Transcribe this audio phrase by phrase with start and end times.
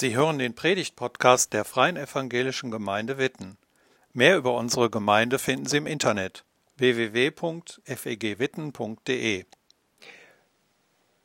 [0.00, 3.58] Sie hören den Predigt-Podcast der Freien Evangelischen Gemeinde Witten.
[4.14, 6.46] Mehr über unsere Gemeinde finden Sie im Internet
[6.78, 9.44] www.fegwitten.de.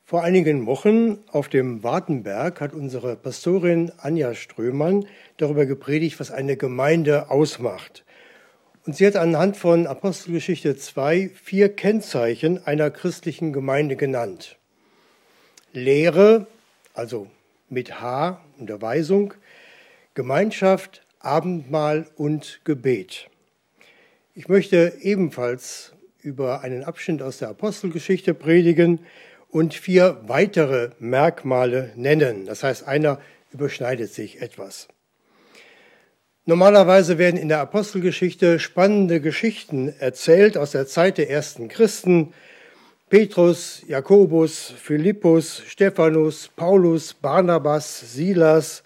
[0.03, 5.07] Vor einigen Wochen auf dem Wartenberg hat unsere Pastorin Anja Strömann
[5.37, 8.03] darüber gepredigt, was eine Gemeinde ausmacht.
[8.85, 14.57] Und sie hat anhand von Apostelgeschichte 2 vier Kennzeichen einer christlichen Gemeinde genannt.
[15.71, 16.47] Lehre,
[16.93, 17.29] also
[17.69, 19.33] mit H, Unterweisung,
[20.13, 23.29] Gemeinschaft, Abendmahl und Gebet.
[24.33, 28.99] Ich möchte ebenfalls über einen Abschnitt aus der Apostelgeschichte predigen
[29.49, 32.45] und vier weitere Merkmale nennen.
[32.45, 33.19] Das heißt, einer
[33.51, 34.87] überschneidet sich etwas.
[36.47, 42.33] Normalerweise werden in der Apostelgeschichte spannende Geschichten erzählt aus der Zeit der ersten Christen,
[43.15, 48.83] Petrus, Jakobus, Philippus, Stephanus, Paulus, Barnabas, Silas,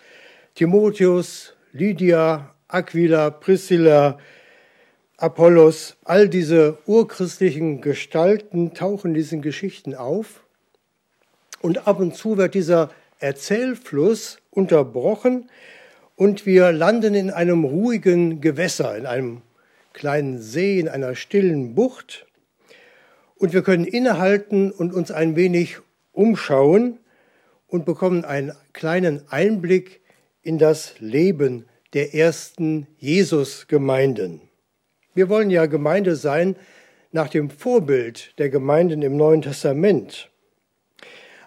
[0.54, 4.20] Timotheus, Lydia, Aquila, Priscilla,
[5.18, 10.43] Apollos, all diese urchristlichen Gestalten tauchen in diesen Geschichten auf.
[11.64, 15.49] Und ab und zu wird dieser Erzählfluss unterbrochen
[16.16, 19.41] und wir landen in einem ruhigen Gewässer, in einem
[19.93, 22.27] kleinen See, in einer stillen Bucht.
[23.40, 25.77] Und wir können innehalten und uns ein wenig
[26.12, 26.99] umschauen
[27.68, 30.01] und bekommen einen kleinen Einblick
[30.41, 34.41] in das Leben der ersten Jesus-Gemeinden.
[35.13, 36.57] Wir wollen ja Gemeinde sein
[37.13, 40.29] nach dem Vorbild der Gemeinden im Neuen Testament.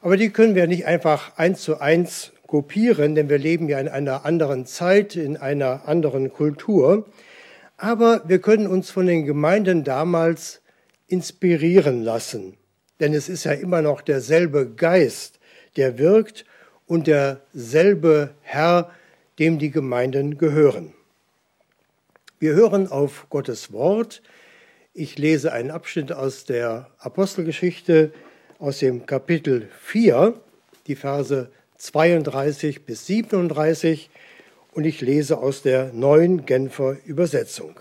[0.00, 3.88] Aber die können wir nicht einfach eins zu eins kopieren, denn wir leben ja in
[3.88, 7.04] einer anderen Zeit, in einer anderen Kultur.
[7.76, 10.61] Aber wir können uns von den Gemeinden damals
[11.12, 12.56] inspirieren lassen.
[12.98, 15.38] Denn es ist ja immer noch derselbe Geist,
[15.76, 16.46] der wirkt
[16.86, 18.90] und derselbe Herr,
[19.38, 20.94] dem die Gemeinden gehören.
[22.38, 24.22] Wir hören auf Gottes Wort.
[24.94, 28.12] Ich lese einen Abschnitt aus der Apostelgeschichte
[28.58, 30.34] aus dem Kapitel 4,
[30.86, 34.08] die Verse 32 bis 37
[34.72, 37.78] und ich lese aus der neuen Genfer Übersetzung.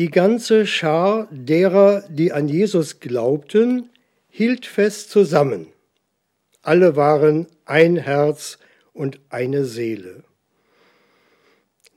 [0.00, 3.90] Die ganze Schar derer, die an Jesus glaubten,
[4.30, 5.66] hielt fest zusammen.
[6.62, 8.56] Alle waren ein Herz
[8.94, 10.24] und eine Seele.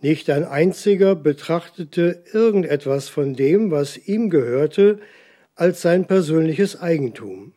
[0.02, 5.00] Nicht ein einziger betrachtete irgendetwas von dem, was ihm gehörte,
[5.56, 7.54] als sein persönliches Eigentum.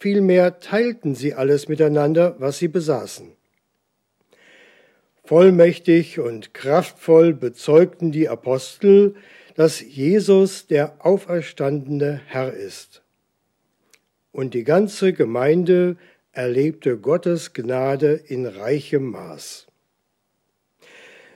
[0.00, 3.30] Vielmehr teilten sie alles miteinander, was sie besaßen.
[5.22, 9.14] Vollmächtig und kraftvoll bezeugten die Apostel,
[9.54, 13.02] dass Jesus der auferstandene Herr ist.
[14.32, 15.96] Und die ganze Gemeinde
[16.32, 19.68] erlebte Gottes Gnade in reichem Maß.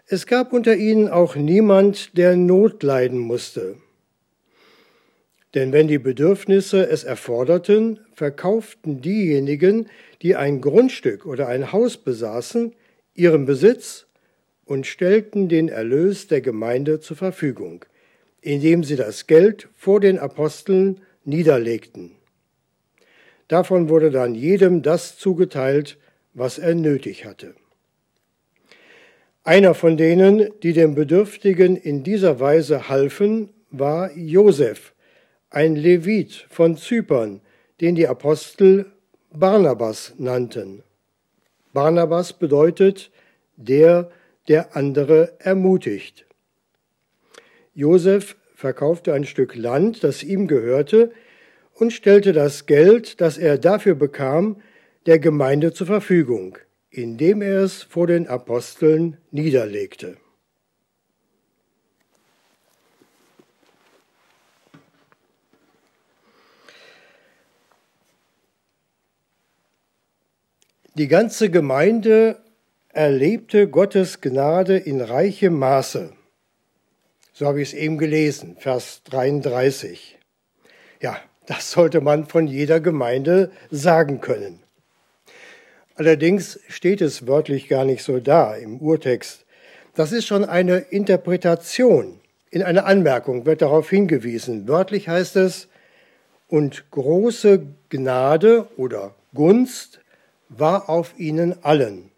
[0.06, 3.76] Es gab unter ihnen auch niemand, der Not leiden musste.
[5.54, 9.88] Denn wenn die Bedürfnisse es erforderten, verkauften diejenigen,
[10.22, 12.74] die ein Grundstück oder ein Haus besaßen,
[13.14, 14.06] ihren Besitz
[14.64, 17.84] und stellten den Erlös der Gemeinde zur Verfügung–
[18.40, 22.12] indem sie das Geld vor den Aposteln niederlegten.
[23.48, 25.98] Davon wurde dann jedem das zugeteilt,
[26.34, 27.54] was er nötig hatte.
[29.42, 34.92] Einer von denen, die den Bedürftigen in dieser Weise halfen, war Josef,
[35.50, 37.40] ein Levit von Zypern,
[37.80, 38.86] den die Apostel
[39.32, 40.82] Barnabas nannten.
[41.72, 43.10] Barnabas bedeutet
[43.56, 44.10] der,
[44.48, 46.27] der andere ermutigt.
[47.78, 51.12] Josef verkaufte ein Stück Land, das ihm gehörte,
[51.74, 54.60] und stellte das Geld, das er dafür bekam,
[55.06, 56.58] der Gemeinde zur Verfügung,
[56.90, 60.16] indem er es vor den Aposteln niederlegte.
[70.96, 72.40] Die ganze Gemeinde
[72.88, 76.17] erlebte Gottes Gnade in reichem Maße.
[77.38, 80.18] So habe ich es eben gelesen, Vers 33.
[81.00, 84.58] Ja, das sollte man von jeder Gemeinde sagen können.
[85.94, 89.46] Allerdings steht es wörtlich gar nicht so da im Urtext.
[89.94, 92.18] Das ist schon eine Interpretation.
[92.50, 94.66] In einer Anmerkung wird darauf hingewiesen.
[94.66, 95.68] Wörtlich heißt es,
[96.48, 100.00] und große Gnade oder Gunst
[100.48, 102.10] war auf ihnen allen.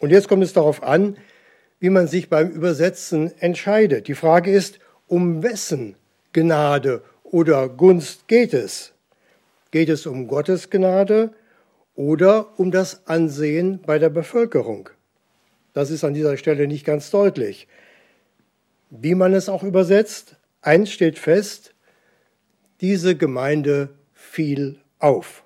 [0.00, 1.16] Und jetzt kommt es darauf an,
[1.80, 4.06] wie man sich beim Übersetzen entscheidet.
[4.06, 4.78] Die Frage ist,
[5.08, 5.96] um wessen
[6.32, 8.92] Gnade oder Gunst geht es?
[9.70, 11.32] Geht es um Gottes Gnade
[11.94, 14.90] oder um das Ansehen bei der Bevölkerung?
[15.72, 17.66] Das ist an dieser Stelle nicht ganz deutlich.
[18.90, 21.74] Wie man es auch übersetzt, eins steht fest,
[22.80, 25.44] diese Gemeinde fiel auf,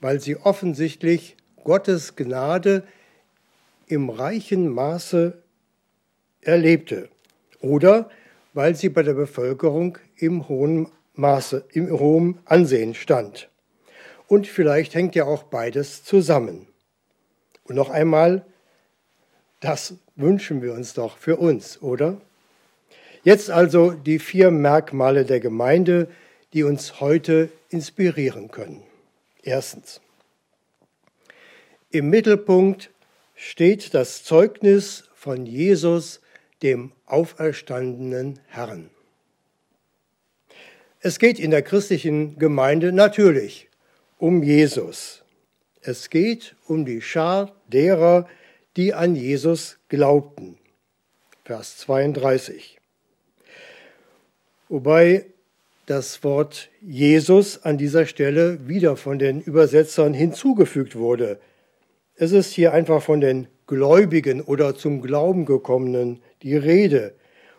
[0.00, 2.84] weil sie offensichtlich Gottes Gnade
[3.86, 5.42] im reichen Maße
[6.40, 7.08] erlebte
[7.60, 8.10] oder
[8.52, 13.48] weil sie bei der Bevölkerung im hohen Maße, im hohen Ansehen stand.
[14.26, 16.66] Und vielleicht hängt ja auch beides zusammen.
[17.64, 18.44] Und noch einmal,
[19.60, 22.20] das wünschen wir uns doch für uns, oder?
[23.22, 26.08] Jetzt also die vier Merkmale der Gemeinde,
[26.52, 28.82] die uns heute inspirieren können.
[29.42, 30.00] Erstens.
[31.90, 32.90] Im Mittelpunkt
[33.46, 36.22] steht das Zeugnis von Jesus,
[36.62, 38.88] dem auferstandenen Herrn.
[41.00, 43.68] Es geht in der christlichen Gemeinde natürlich
[44.18, 45.22] um Jesus.
[45.82, 48.26] Es geht um die Schar derer,
[48.78, 50.56] die an Jesus glaubten.
[51.44, 52.80] Vers 32.
[54.70, 55.26] Wobei
[55.84, 61.38] das Wort Jesus an dieser Stelle wieder von den Übersetzern hinzugefügt wurde.
[62.16, 67.14] Es ist hier einfach von den Gläubigen oder zum Glauben gekommenen die Rede.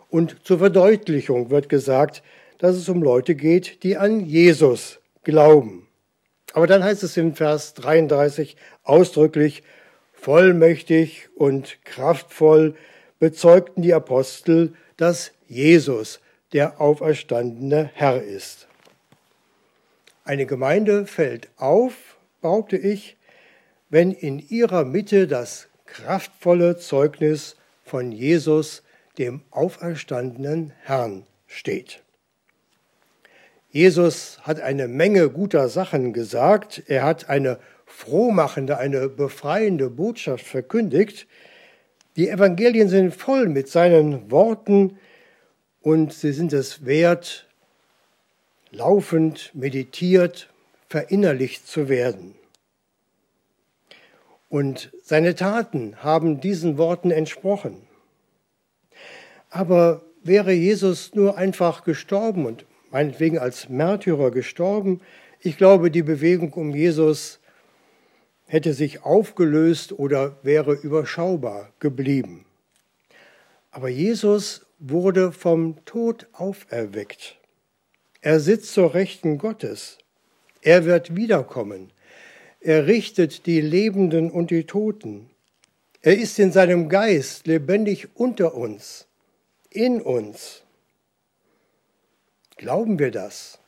[0.09, 2.23] Und zur Verdeutlichung wird gesagt,
[2.57, 5.87] dass es um Leute geht, die an Jesus glauben.
[6.53, 9.63] Aber dann heißt es in Vers 33 ausdrücklich,
[10.13, 12.75] vollmächtig und kraftvoll
[13.19, 16.21] bezeugten die Apostel, dass Jesus
[16.53, 18.67] der auferstandene Herr ist.
[20.23, 23.17] Eine Gemeinde fällt auf, behaupte ich,
[23.95, 27.55] wenn in ihrer Mitte das kraftvolle Zeugnis
[27.85, 28.83] von Jesus,
[29.17, 32.03] dem auferstandenen Herrn, steht.
[33.69, 41.25] Jesus hat eine Menge guter Sachen gesagt, er hat eine frohmachende, eine befreiende Botschaft verkündigt.
[42.17, 44.99] Die Evangelien sind voll mit seinen Worten,
[45.79, 47.47] und sie sind es wert,
[48.71, 50.49] laufend meditiert,
[50.89, 52.35] verinnerlicht zu werden.
[54.55, 57.81] Und seine Taten haben diesen Worten entsprochen.
[59.49, 65.01] Aber wäre Jesus nur einfach gestorben und meinetwegen als Märtyrer gestorben,
[65.41, 67.41] ich glaube, die Bewegung um Jesus
[68.45, 72.45] hätte sich aufgelöst oder wäre überschaubar geblieben.
[73.71, 77.35] Aber Jesus wurde vom Tod auferweckt.
[78.21, 79.97] Er sitzt zur Rechten Gottes.
[80.61, 81.91] Er wird wiederkommen.
[82.65, 85.29] Er richtet die Lebenden und die Toten.
[86.01, 89.05] Er ist in seinem Geist lebendig unter uns,
[89.69, 90.63] in uns.
[92.57, 93.59] Glauben wir das?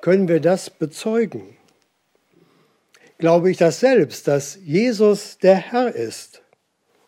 [0.00, 1.56] Können wir das bezeugen?
[3.18, 6.42] Glaube ich das selbst, dass Jesus der Herr ist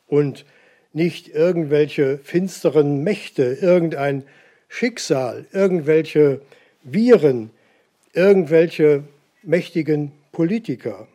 [0.06, 0.46] und
[0.92, 4.22] nicht irgendwelche finsteren Mächte, irgendein
[4.68, 6.42] Schicksal, irgendwelche
[6.84, 7.50] Viren,
[8.12, 9.02] irgendwelche
[9.42, 11.08] mächtigen Politiker.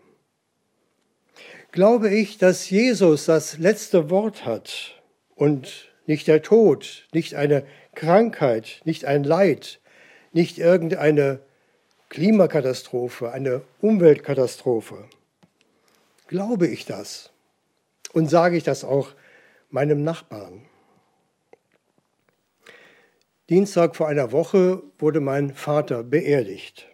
[1.71, 5.00] Glaube ich, dass Jesus das letzte Wort hat
[5.35, 7.63] und nicht der Tod, nicht eine
[7.94, 9.79] Krankheit, nicht ein Leid,
[10.33, 11.39] nicht irgendeine
[12.09, 15.07] Klimakatastrophe, eine Umweltkatastrophe.
[16.28, 17.30] Glaube ich das?
[18.13, 19.09] Und sage ich das auch
[19.69, 20.66] meinem Nachbarn.
[23.51, 26.91] Dienstag vor einer Woche wurde mein Vater beerdigt.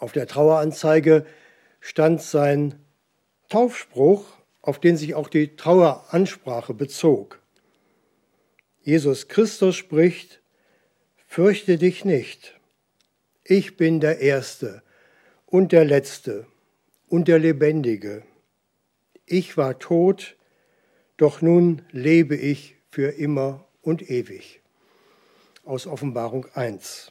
[0.00, 1.26] Auf der Traueranzeige
[1.80, 2.74] stand sein
[3.50, 4.24] Taufspruch,
[4.62, 7.40] auf den sich auch die Traueransprache bezog.
[8.82, 10.40] Jesus Christus spricht,
[11.26, 12.58] Fürchte dich nicht,
[13.44, 14.82] ich bin der Erste
[15.46, 16.46] und der Letzte
[17.06, 18.24] und der Lebendige.
[19.26, 20.36] Ich war tot,
[21.18, 24.60] doch nun lebe ich für immer und ewig.
[25.64, 27.09] Aus Offenbarung 1.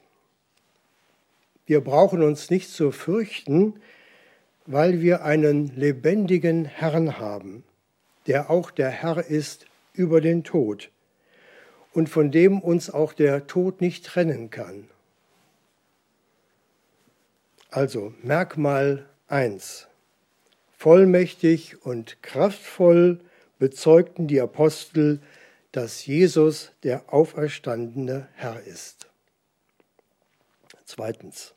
[1.69, 3.79] Wir brauchen uns nicht zu fürchten,
[4.65, 7.63] weil wir einen lebendigen Herrn haben,
[8.25, 10.89] der auch der Herr ist über den Tod
[11.93, 14.89] und von dem uns auch der Tod nicht trennen kann.
[17.69, 19.89] Also Merkmal 1.
[20.75, 23.19] Vollmächtig und kraftvoll
[23.59, 25.21] bezeugten die Apostel,
[25.71, 29.07] dass Jesus der auferstandene Herr ist.
[30.83, 31.53] Zweitens.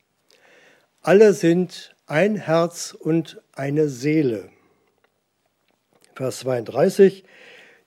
[1.04, 4.50] Alle sind ein Herz und eine Seele.
[6.14, 7.24] Vers 32.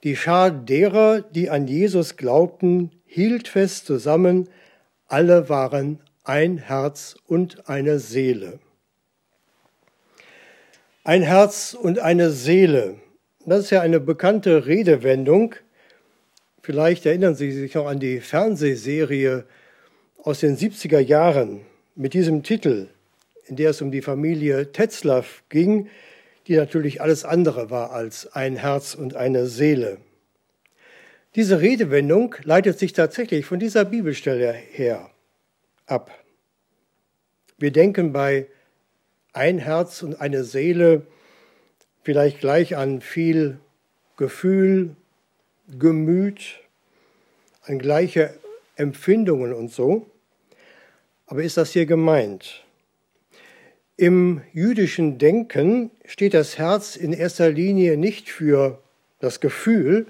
[0.02, 4.50] Die Schar derer, die an Jesus glaubten, hielt fest zusammen,
[5.08, 8.58] alle waren ein Herz und eine Seele.
[11.02, 12.96] Ein Herz und eine Seele.
[13.46, 15.54] Das ist ja eine bekannte Redewendung.
[16.60, 19.46] Vielleicht erinnern Sie sich noch an die Fernsehserie
[20.22, 21.62] aus den 70er Jahren
[21.94, 22.88] mit diesem Titel,
[23.46, 25.88] in der es um die Familie Tetzlaff ging,
[26.46, 29.98] die natürlich alles andere war als ein Herz und eine Seele.
[31.34, 35.10] Diese Redewendung leitet sich tatsächlich von dieser Bibelstelle her
[35.86, 36.10] ab.
[37.58, 38.46] Wir denken bei
[39.32, 41.06] ein Herz und eine Seele
[42.02, 43.58] vielleicht gleich an viel
[44.16, 44.96] Gefühl,
[45.78, 46.60] Gemüt,
[47.62, 48.38] an gleiche
[48.76, 50.06] Empfindungen und so.
[51.26, 52.65] Aber ist das hier gemeint?
[53.98, 58.82] Im jüdischen Denken steht das Herz in erster Linie nicht für
[59.20, 60.06] das Gefühl,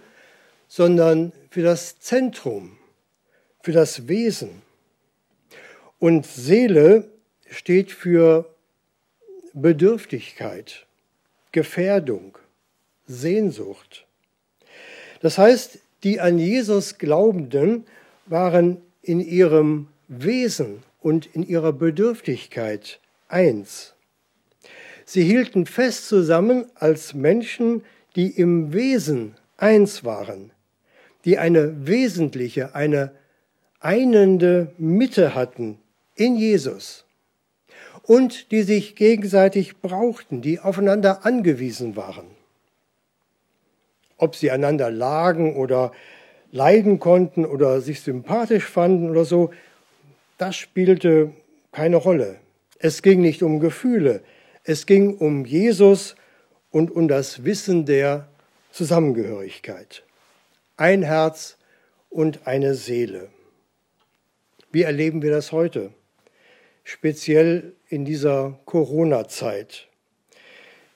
[0.67, 2.79] sondern für das Zentrum,
[3.63, 4.63] für das Wesen.
[6.01, 7.09] Und Seele
[7.49, 8.53] steht für
[9.53, 10.85] Bedürftigkeit,
[11.53, 12.39] Gefährdung,
[13.07, 14.05] Sehnsucht.
[15.21, 17.87] Das heißt, die an Jesus Glaubenden
[18.27, 23.95] waren in ihrem Wesen und in ihrer Bedürftigkeit eins.
[25.05, 27.85] Sie hielten fest zusammen als Menschen,
[28.17, 30.51] die im Wesen eins waren,
[31.25, 33.13] die eine wesentliche, eine
[33.81, 35.79] einende Mitte hatten
[36.15, 37.05] in Jesus
[38.03, 42.27] und die sich gegenseitig brauchten, die aufeinander angewiesen waren.
[44.17, 45.93] Ob sie einander lagen oder
[46.53, 49.53] leiden konnten oder sich sympathisch fanden oder so,
[50.39, 51.33] das spielte
[51.73, 52.39] keine Rolle.
[52.79, 54.23] Es ging nicht um Gefühle,
[54.65, 56.17] es ging um Jesus
[56.71, 58.29] und um das Wissen der
[58.73, 60.05] Zusammengehörigkeit.
[60.77, 61.57] Ein Herz
[62.11, 63.29] und eine Seele.
[64.73, 65.93] Wie erleben wir das heute?
[66.85, 69.89] Speziell in dieser Corona-Zeit.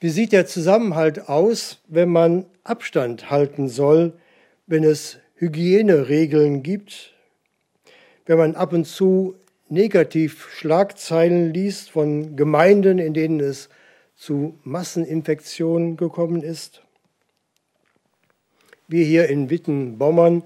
[0.00, 4.14] Wie sieht der Zusammenhalt aus, wenn man Abstand halten soll,
[4.66, 7.14] wenn es Hygieneregeln gibt,
[8.26, 9.37] wenn man ab und zu
[9.71, 13.69] negativ Schlagzeilen liest von Gemeinden, in denen es
[14.17, 16.83] zu Masseninfektionen gekommen ist.
[18.89, 20.43] Wir hier in Wittenbommern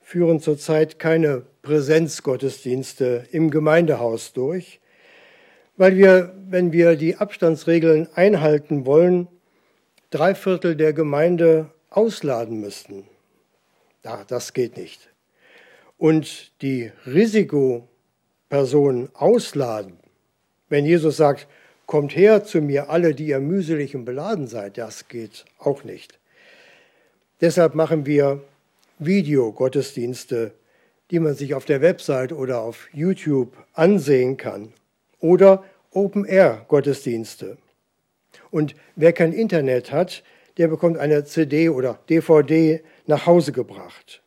[0.00, 4.80] führen zurzeit keine Präsenzgottesdienste im Gemeindehaus durch,
[5.76, 9.28] weil wir, wenn wir die Abstandsregeln einhalten wollen,
[10.10, 13.04] drei Viertel der Gemeinde ausladen müssten.
[14.04, 15.10] Ja, das geht nicht.
[15.96, 16.92] Und die
[18.50, 19.98] Risikopersonen ausladen,
[20.68, 21.46] wenn Jesus sagt,
[21.86, 26.18] kommt her zu mir alle, die ihr mühselig und beladen seid, das geht auch nicht.
[27.40, 28.42] Deshalb machen wir
[28.98, 30.52] Videogottesdienste,
[31.10, 34.72] die man sich auf der Website oder auf YouTube ansehen kann
[35.20, 37.56] oder Open-Air-Gottesdienste.
[38.50, 40.22] Und wer kein Internet hat,
[40.58, 44.20] der bekommt eine CD oder DVD nach Hause gebracht.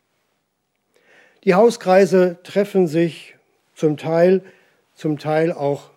[1.43, 3.35] Die Hauskreise treffen sich
[3.81, 4.43] zum Teil,
[4.93, 5.89] zum Teil auch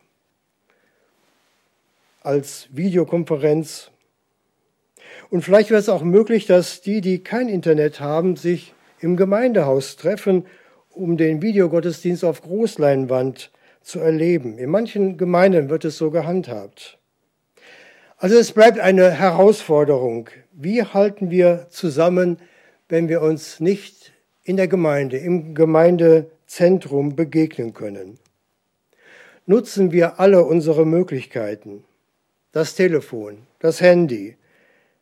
[2.22, 3.90] als Videokonferenz.
[5.28, 9.96] Und vielleicht wäre es auch möglich, dass die, die kein Internet haben, sich im Gemeindehaus
[9.96, 10.46] treffen,
[10.88, 13.50] um den Videogottesdienst auf Großleinwand
[13.82, 14.56] zu erleben.
[14.56, 16.96] In manchen Gemeinden wird es so gehandhabt.
[18.16, 20.30] Also es bleibt eine Herausforderung.
[20.52, 22.38] Wie halten wir zusammen,
[22.88, 25.54] wenn wir uns nicht in der Gemeinde, im
[26.44, 28.18] Gemeindezentrum begegnen können?
[29.46, 31.84] Nutzen wir alle unsere Möglichkeiten.
[32.52, 34.36] Das Telefon, das Handy.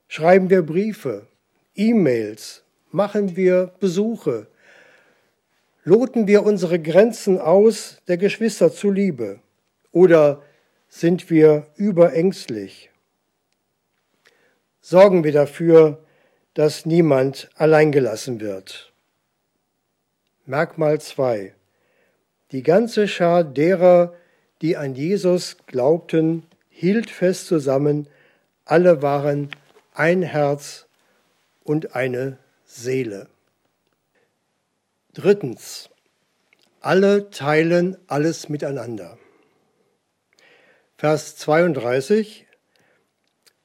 [0.09, 1.27] Schreiben wir Briefe,
[1.75, 4.47] E-Mails, machen wir Besuche,
[5.85, 9.41] Loten wir unsere Grenzen aus der Geschwister zuliebe
[9.91, 10.41] oder
[10.89, 12.91] sind wir überängstlich?
[14.81, 15.99] Sorgen wir dafür,
[16.55, 18.92] dass niemand alleingelassen wird.
[20.45, 21.55] Merkmal 2.
[22.51, 24.15] Die ganze Schar derer,
[24.61, 28.09] die an Jesus glaubten, hielt fest zusammen,
[28.65, 29.51] alle waren
[29.95, 30.87] ein Herz
[31.63, 33.29] und eine Seele.
[35.15, 35.91] Drittens,
[36.81, 39.19] alle teilen alles miteinander.
[40.97, 42.49] Vers 32,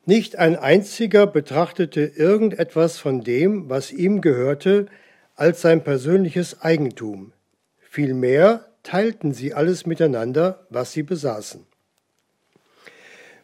[0.06, 4.86] nicht ein einziger betrachtete irgendetwas von dem, was ihm gehörte,
[5.38, 7.32] als sein persönliches Eigentum.
[7.80, 11.66] Vielmehr teilten sie alles miteinander, was sie besaßen.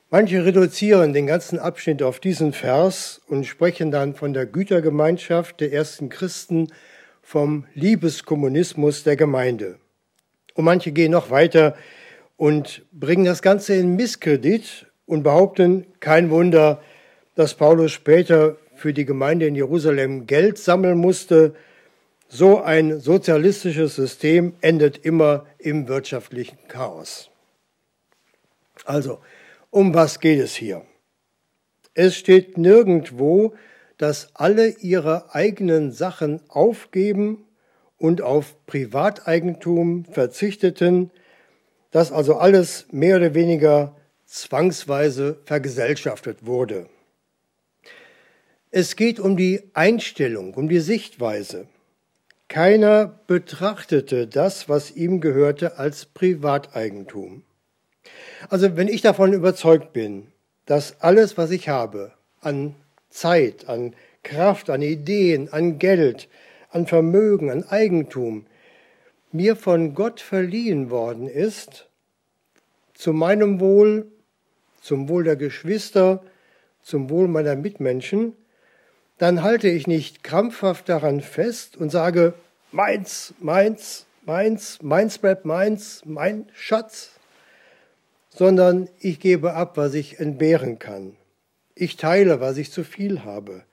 [0.09, 5.73] Manche reduzieren den ganzen Abschnitt auf diesen Vers und sprechen dann von der Gütergemeinschaft der
[5.73, 6.67] ersten Christen
[7.23, 9.79] vom Liebeskommunismus der Gemeinde.
[10.53, 11.75] Und manche gehen noch weiter
[12.37, 16.81] und bringen das Ganze in Misskredit und behaupten, kein Wunder,
[17.35, 21.55] dass Paulus später für die Gemeinde in Jerusalem Geld sammeln musste.
[22.27, 27.29] So ein sozialistisches System endet immer im wirtschaftlichen Chaos.
[28.85, 29.19] Also,
[29.69, 30.83] um was geht es hier?
[31.93, 33.53] Es steht nirgendwo,
[33.97, 37.45] dass alle ihre eigenen Sachen aufgeben
[37.97, 41.11] und auf Privateigentum verzichteten,
[41.91, 46.89] dass also alles mehr oder weniger zwangsweise vergesellschaftet wurde.
[48.71, 51.67] Es geht um die Einstellung, um die Sichtweise.
[52.53, 57.41] Keiner betrachtete das, was ihm gehörte, als Privateigentum.
[58.47, 60.27] Also wenn ich davon überzeugt bin,
[60.67, 62.75] dass alles, was ich habe, an
[63.09, 66.29] Zeit, an Kraft, an Ideen, an Geld,
[66.69, 68.45] an Vermögen, an Eigentum,
[69.31, 71.89] mir von Gott verliehen worden ist,
[72.93, 74.11] zu meinem Wohl,
[74.79, 76.23] zum Wohl der Geschwister,
[76.83, 78.33] zum Wohl meiner Mitmenschen,
[79.17, 82.35] dann halte ich nicht krampfhaft daran fest und sage,
[82.73, 87.11] meins, meins, meins, meins bleibt meins, mein Schatz,
[88.29, 91.15] sondern ich gebe ab, was ich entbehren kann.
[91.75, 93.63] Ich teile, was ich zu viel habe.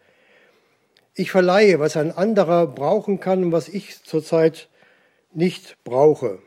[1.14, 4.68] Ich verleihe, was ein anderer brauchen kann und was ich zurzeit
[5.32, 6.38] nicht brauche.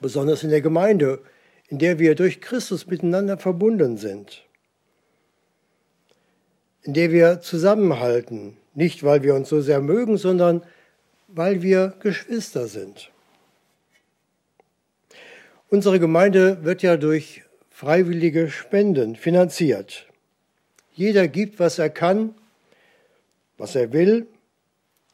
[0.00, 1.20] Besonders in der Gemeinde,
[1.68, 4.44] in der wir durch Christus miteinander verbunden sind.
[6.82, 10.75] In der wir zusammenhalten, nicht weil wir uns so sehr mögen, sondern weil
[11.28, 13.10] wir Geschwister sind.
[15.68, 20.06] Unsere Gemeinde wird ja durch freiwillige Spenden finanziert.
[20.94, 22.34] Jeder gibt, was er kann,
[23.58, 24.26] was er will,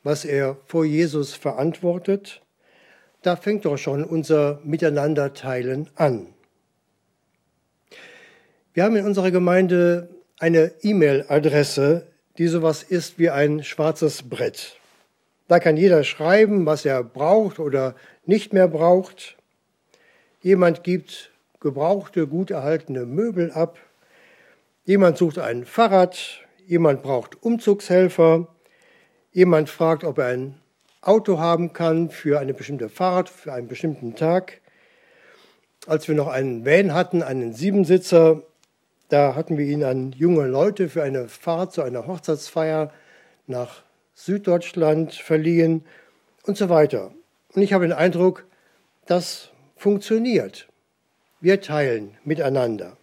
[0.02, 2.42] was er vor Jesus verantwortet.
[3.22, 6.26] Da fängt doch schon unser Miteinanderteilen an.
[8.74, 12.06] Wir haben in unserer Gemeinde eine E-Mail-Adresse,
[12.38, 14.76] die sowas ist wie ein schwarzes Brett.
[15.48, 19.36] Da kann jeder schreiben, was er braucht oder nicht mehr braucht.
[20.40, 23.78] Jemand gibt gebrauchte, gut erhaltene Möbel ab.
[24.84, 26.40] Jemand sucht ein Fahrrad.
[26.66, 28.48] Jemand braucht Umzugshelfer.
[29.32, 30.54] Jemand fragt, ob er ein
[31.00, 34.60] Auto haben kann für eine bestimmte Fahrt, für einen bestimmten Tag.
[35.86, 38.42] Als wir noch einen Van hatten, einen Siebensitzer,
[39.08, 42.92] da hatten wir ihn an junge Leute für eine Fahrt zu einer Hochzeitsfeier
[43.46, 43.82] nach
[44.14, 45.84] Süddeutschland verliehen
[46.44, 47.12] und so weiter.
[47.54, 48.46] Und ich habe den Eindruck,
[49.06, 50.68] das funktioniert.
[51.40, 52.96] Wir teilen miteinander.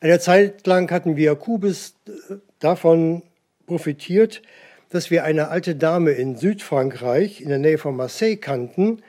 [0.00, 3.22] Eine Zeit lang hatten wir Kubis äh, davon
[3.66, 4.42] profitiert,
[4.90, 9.02] dass wir eine alte Dame in Südfrankreich in der Nähe von Marseille kannten,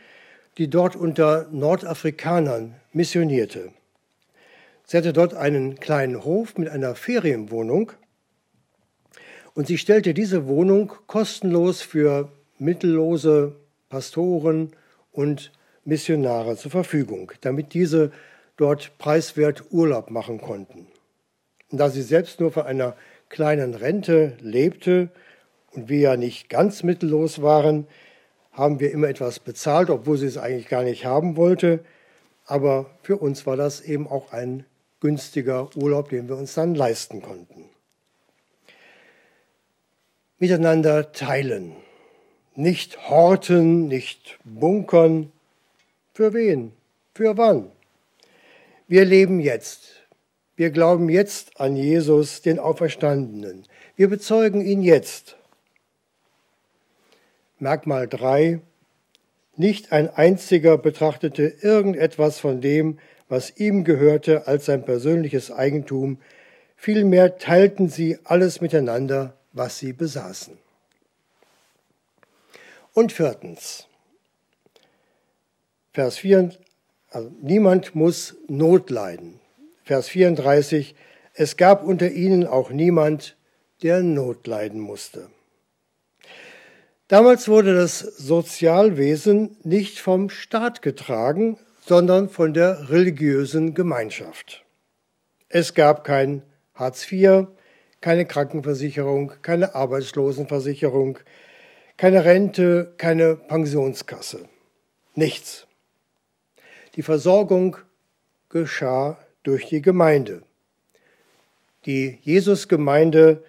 [0.58, 3.72] die dort unter Nordafrikanern missionierte.
[4.86, 7.92] Sie hatte dort einen kleinen Hof mit einer Ferienwohnung
[9.56, 13.56] und sie stellte diese Wohnung kostenlos für mittellose
[13.90, 14.72] Pastoren
[15.12, 15.52] und
[15.86, 18.12] Missionare zur Verfügung, damit diese
[18.58, 20.88] dort preiswert Urlaub machen konnten.
[21.72, 22.96] Und da sie selbst nur von einer
[23.30, 25.10] kleinen Rente lebte
[25.72, 27.88] und wir ja nicht ganz mittellos waren,
[28.52, 31.80] haben wir immer etwas bezahlt, obwohl sie es eigentlich gar nicht haben wollte.
[32.46, 34.66] Aber für uns war das eben auch ein
[35.00, 37.75] günstiger Urlaub, den wir uns dann leisten konnten.
[40.38, 41.74] Miteinander teilen.
[42.56, 45.32] Nicht horten, nicht bunkern.
[46.14, 46.74] Für wen?
[47.14, 47.72] Für wann?
[48.88, 50.04] Wir leben jetzt.
[50.58, 53.64] Wir glauben jetzt an Jesus, den Auferstandenen.
[53.96, 55.38] Wir bezeugen ihn jetzt.
[57.60, 58.60] Merkmal 3.
[59.56, 66.20] Nicht ein einziger betrachtete irgendetwas von dem, was ihm gehörte, als sein persönliches Eigentum.
[66.76, 70.58] Vielmehr teilten sie alles miteinander, was sie besaßen.
[72.94, 73.88] Und viertens,
[75.92, 76.52] Vers 4,
[77.10, 79.40] also niemand muss Not leiden.
[79.84, 80.96] Vers 34,
[81.34, 83.38] es gab unter ihnen auch niemand,
[83.82, 85.30] der Not leiden musste.
[87.08, 94.66] Damals wurde das Sozialwesen nicht vom Staat getragen, sondern von der religiösen Gemeinschaft.
[95.48, 96.42] Es gab kein
[96.74, 97.48] Hartz IV,
[98.06, 101.18] keine Krankenversicherung, keine Arbeitslosenversicherung,
[101.98, 104.48] keine Rente, keine Pensionskasse.
[105.16, 105.66] Nichts.
[106.94, 107.78] Die Versorgung
[108.50, 110.44] geschah durch die Gemeinde.
[111.88, 113.44] Die Jesusgemeinde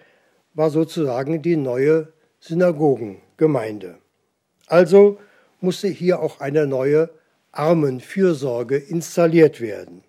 [0.55, 3.99] war sozusagen die neue Synagogengemeinde.
[4.65, 5.19] Also
[5.61, 7.11] musste hier auch eine neue
[7.51, 10.03] Armenfürsorge installiert werden.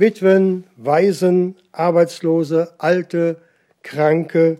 [0.00, 3.36] Witwen, Waisen, Arbeitslose, Alte,
[3.82, 4.56] Kranke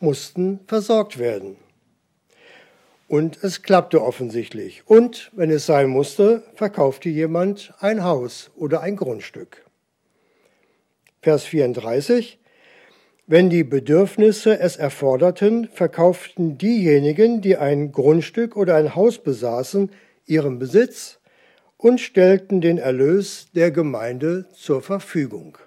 [0.00, 1.56] mussten versorgt werden.
[3.06, 4.82] Und es klappte offensichtlich.
[4.86, 9.64] Und, wenn es sein musste, verkaufte jemand ein Haus oder ein Grundstück.
[11.22, 12.40] Vers 34.
[13.28, 19.92] Wenn die Bedürfnisse es erforderten, verkauften diejenigen, die ein Grundstück oder ein Haus besaßen,
[20.26, 21.20] ihren Besitz
[21.84, 25.58] und stellten den Erlös der Gemeinde zur Verfügung.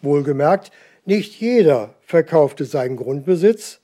[0.00, 0.72] Wohlgemerkt,
[1.04, 3.80] nicht jeder verkaufte seinen Grundbesitz,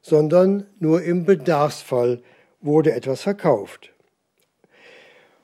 [0.00, 2.22] sondern nur im Bedarfsfall
[2.62, 3.92] wurde etwas verkauft.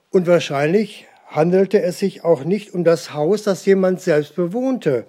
[0.09, 5.05] Und wahrscheinlich handelte es sich auch nicht um das Haus, das jemand selbst bewohnte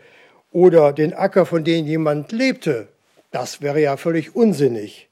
[0.51, 2.89] oder den Acker, von dem jemand lebte.
[3.31, 5.07] Das wäre ja völlig unsinnig.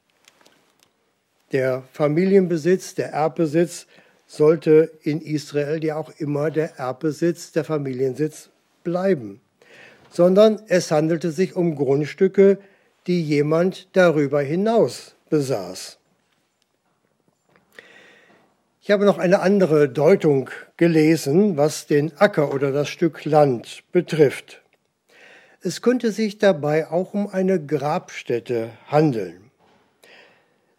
[1.54, 3.88] Der Familienbesitz, der Erbbesitz
[4.30, 8.50] sollte in Israel ja auch immer der Erbbesitz, der Familiensitz
[8.84, 9.42] bleiben,
[10.12, 12.60] sondern es handelte sich um Grundstücke,
[13.08, 15.98] die jemand darüber hinaus besaß.
[18.84, 24.62] Ich habe noch eine andere Deutung gelesen, was den Acker oder das Stück Land betrifft.
[25.62, 29.49] Es könnte sich dabei auch um eine Grabstätte handeln.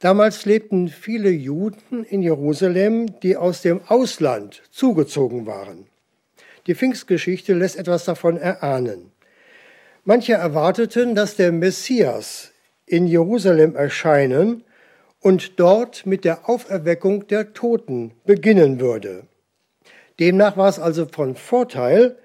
[0.01, 5.87] Damals lebten viele Juden in Jerusalem, die aus dem Ausland zugezogen waren.
[6.67, 9.13] Die Pfingstgeschichte lässt etwas davon erahnen.
[10.05, 12.53] Manche erwarteten, dass der Messias
[12.87, 14.65] in Jerusalem erscheinen
[15.21, 19.25] und dort mit der Auferweckung der Toten beginnen würde.
[20.19, 22.17] Demnach war es also von Vorteil,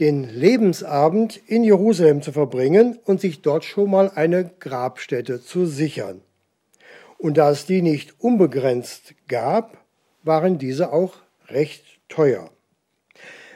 [0.00, 6.22] den Lebensabend in Jerusalem zu verbringen und sich dort schon mal eine Grabstätte zu sichern.
[7.22, 9.78] Und da es die nicht unbegrenzt gab,
[10.24, 11.14] waren diese auch
[11.46, 12.50] recht teuer.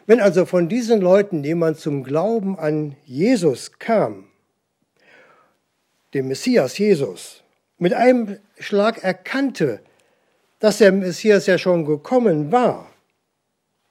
[0.06, 4.28] Wenn also von diesen Leuten jemand zum Glauben an Jesus kam,
[6.14, 7.42] dem Messias Jesus,
[7.76, 9.80] mit einem Schlag erkannte,
[10.60, 12.88] dass der Messias ja schon gekommen war,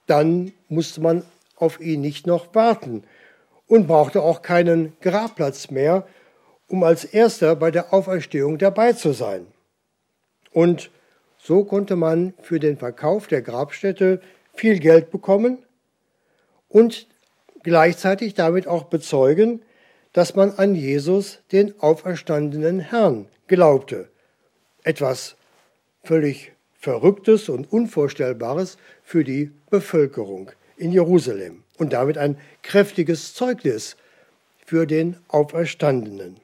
[0.08, 1.26] dann musste man
[1.58, 3.04] auf ihn nicht noch warten
[3.68, 6.08] und brauchte auch keinen Grabplatz mehr,
[6.70, 9.48] um als erster bei der Auferstehung dabei zu sein.
[10.56, 10.90] Und
[11.38, 14.22] so konnte man für den Verkauf der Grabstätte
[14.54, 15.58] viel Geld bekommen
[16.70, 17.10] und
[17.64, 19.64] gleichzeitig damit auch bezeugen,
[20.14, 24.08] dass man an Jesus, den auferstandenen Herrn, glaubte.
[24.84, 25.36] Etwas
[26.06, 33.98] völlig Verrücktes und Unvorstellbares für die Bevölkerung in Jerusalem und damit ein kräftiges Zeugnis
[34.66, 36.38] für den Auferstandenen.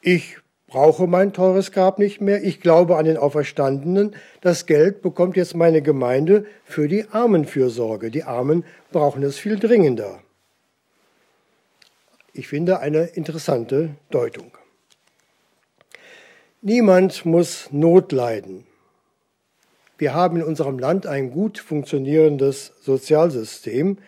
[0.00, 0.38] Ich
[0.70, 5.54] brauche mein teures Grab nicht mehr, ich glaube an den Auferstandenen, das Geld bekommt jetzt
[5.54, 8.10] meine Gemeinde für die Armenfürsorge.
[8.10, 10.20] Die Armen brauchen es viel dringender.
[12.32, 14.52] Ich finde eine interessante Deutung.
[16.62, 18.64] Niemand muss Not leiden.
[19.98, 23.98] Wir haben in unserem Land ein gut funktionierendes Sozialsystem,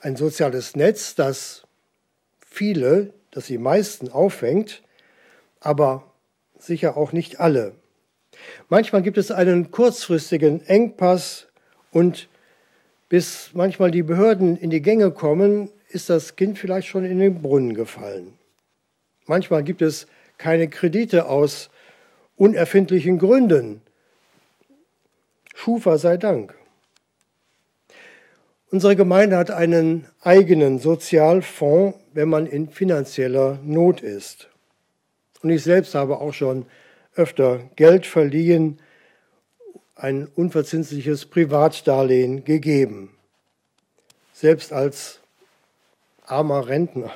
[0.00, 1.62] ein soziales Netz, das
[2.46, 4.82] viele, das die meisten auffängt,
[5.60, 6.09] aber
[6.62, 7.74] sicher auch nicht alle.
[8.68, 11.48] Manchmal gibt es einen kurzfristigen Engpass
[11.90, 12.28] und
[13.08, 17.42] bis manchmal die Behörden in die Gänge kommen, ist das Kind vielleicht schon in den
[17.42, 18.34] Brunnen gefallen.
[19.26, 20.06] Manchmal gibt es
[20.38, 21.70] keine Kredite aus
[22.36, 23.82] unerfindlichen Gründen.
[25.54, 26.54] Schufa sei Dank.
[28.70, 34.49] Unsere Gemeinde hat einen eigenen Sozialfonds, wenn man in finanzieller Not ist.
[35.42, 36.66] Und ich selbst habe auch schon
[37.14, 38.78] öfter Geld verliehen,
[39.94, 43.10] ein unverzinsliches Privatdarlehen gegeben.
[44.32, 45.20] Selbst als
[46.24, 47.12] armer Rentner.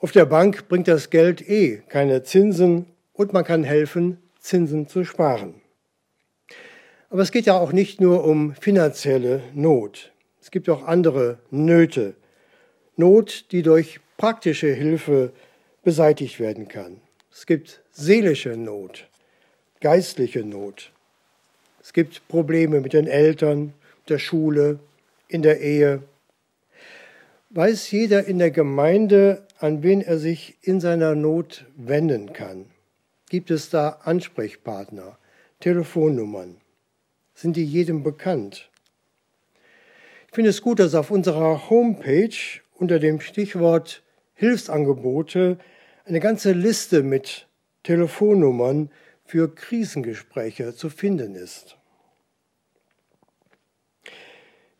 [0.00, 5.04] Auf der Bank bringt das Geld eh keine Zinsen und man kann helfen, Zinsen zu
[5.04, 5.54] sparen.
[7.10, 10.12] Aber es geht ja auch nicht nur um finanzielle Not.
[10.40, 12.14] Es gibt auch andere Nöte.
[12.96, 15.32] Not, die durch praktische Hilfe
[15.82, 17.00] beseitigt werden kann.
[17.38, 19.06] Es gibt seelische Not,
[19.80, 20.90] geistliche Not.
[21.80, 23.74] Es gibt Probleme mit den Eltern,
[24.08, 24.80] der Schule,
[25.28, 26.02] in der Ehe.
[27.50, 32.64] Weiß jeder in der Gemeinde, an wen er sich in seiner Not wenden kann?
[33.30, 35.16] Gibt es da Ansprechpartner,
[35.60, 36.56] Telefonnummern?
[37.36, 38.68] Sind die jedem bekannt?
[40.26, 42.34] Ich finde es gut, dass auf unserer Homepage
[42.74, 44.02] unter dem Stichwort
[44.34, 45.56] Hilfsangebote
[46.08, 47.46] eine ganze Liste mit
[47.82, 48.90] Telefonnummern
[49.26, 51.76] für Krisengespräche zu finden ist.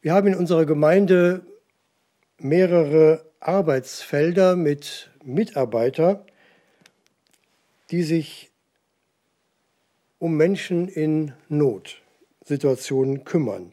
[0.00, 1.44] Wir haben in unserer Gemeinde
[2.38, 6.20] mehrere Arbeitsfelder mit Mitarbeitern,
[7.90, 8.50] die sich
[10.18, 13.72] um Menschen in Notsituationen kümmern.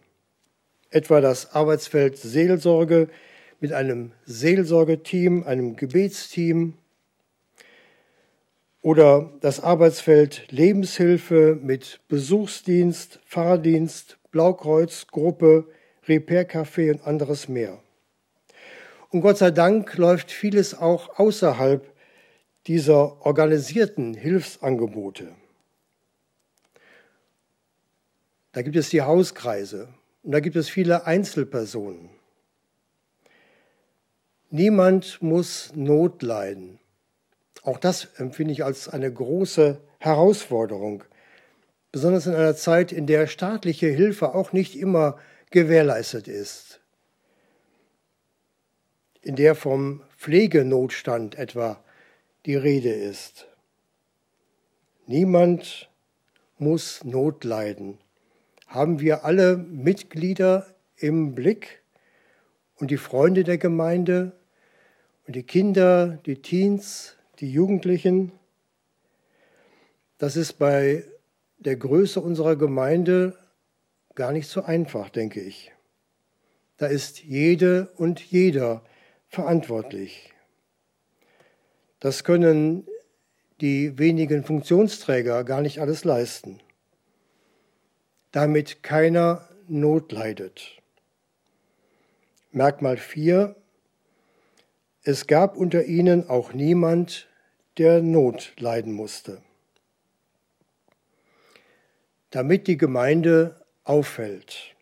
[0.90, 3.08] Etwa das Arbeitsfeld Seelsorge
[3.62, 6.78] mit einem Seelsorgeteam, einem Gebetsteam
[8.86, 15.68] oder das Arbeitsfeld Lebenshilfe mit Besuchsdienst, Fahrdienst, Blaukreuzgruppe,
[16.08, 17.80] Repair-Café und anderes mehr.
[19.10, 21.92] Und Gott sei Dank läuft vieles auch außerhalb
[22.68, 25.30] dieser organisierten Hilfsangebote.
[28.52, 29.88] Da gibt es die Hauskreise
[30.22, 32.10] und da gibt es viele Einzelpersonen.
[34.52, 36.78] Niemand muss Not leiden.
[37.66, 41.04] Auch das empfinde ich als eine große Herausforderung,
[41.92, 45.18] besonders in einer Zeit, in der staatliche Hilfe auch nicht immer
[45.50, 46.80] gewährleistet ist,
[49.24, 51.84] in der vom Pflegenotstand etwa
[52.46, 53.48] die Rede ist.
[55.08, 55.90] Niemand
[56.60, 57.98] muss Not leiden.
[58.68, 61.82] Haben wir alle Mitglieder im Blick
[62.76, 64.34] und die Freunde der Gemeinde
[65.26, 68.32] und die Kinder, die Teens, die Jugendlichen.
[70.18, 71.04] Das ist bei
[71.58, 73.38] der Größe unserer Gemeinde
[74.14, 75.72] gar nicht so einfach, denke ich.
[76.78, 78.84] Da ist jede und jeder
[79.28, 80.34] verantwortlich.
[82.00, 82.88] Das können
[83.62, 86.60] die wenigen Funktionsträger gar nicht alles leisten.
[88.32, 90.82] Damit keiner Not leidet.
[92.52, 93.56] Merkmal 4.
[95.08, 97.28] Es gab unter ihnen auch niemand,
[97.78, 99.38] der Not leiden musste.
[102.32, 104.76] Damit die Gemeinde auffällt.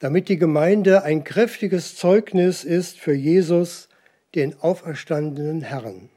[0.00, 3.88] Damit die Gemeinde ein kräftiges Zeugnis ist für Jesus,
[4.34, 6.10] den auferstandenen Herrn.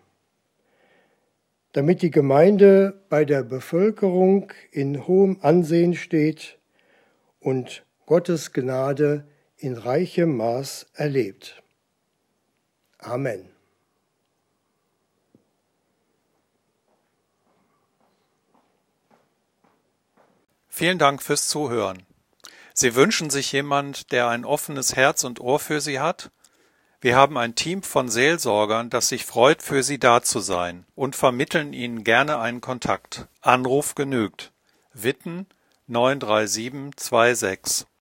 [1.74, 6.58] Damit die Gemeinde bei der Bevölkerung in hohem Ansehen steht
[7.40, 11.62] und Gottes Gnade in reichem Maß erlebt.
[13.08, 13.50] Amen.
[20.68, 22.06] Vielen Dank fürs Zuhören.
[22.74, 26.30] Sie wünschen sich jemand, der ein offenes Herz und Ohr für Sie hat?
[27.02, 31.16] Wir haben ein Team von Seelsorgern, das sich freut, für Sie da zu sein und
[31.16, 33.28] vermitteln Ihnen gerne einen Kontakt.
[33.42, 34.52] Anruf genügt.
[34.94, 35.48] Witten
[35.88, 37.88] 93726